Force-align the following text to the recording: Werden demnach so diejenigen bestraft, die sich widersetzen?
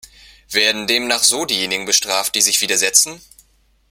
Werden 0.49 0.87
demnach 0.87 1.23
so 1.23 1.45
diejenigen 1.45 1.85
bestraft, 1.85 2.33
die 2.33 2.41
sich 2.41 2.59
widersetzen? 2.59 3.21